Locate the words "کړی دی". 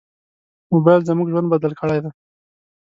1.79-2.11